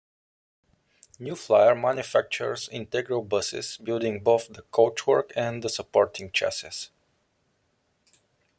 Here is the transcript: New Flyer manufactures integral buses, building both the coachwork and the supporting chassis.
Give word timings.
New 1.19 1.35
Flyer 1.35 1.75
manufactures 1.75 2.67
integral 2.71 3.21
buses, 3.21 3.77
building 3.77 4.21
both 4.23 4.47
the 4.47 4.63
coachwork 4.73 5.31
and 5.35 5.61
the 5.63 5.69
supporting 5.69 6.31
chassis. 6.31 6.87